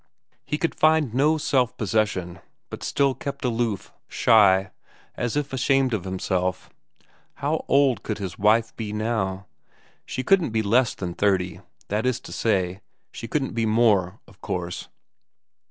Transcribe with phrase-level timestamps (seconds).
[0.47, 2.39] He could find no self possession,
[2.71, 4.71] but still kept aloof, shy,
[5.15, 6.71] as if ashamed of himself.
[7.35, 9.45] How old could his wife be now?
[10.07, 14.41] She couldn't be less than thirty that is to say, she couldn't be more, of
[14.41, 14.87] course.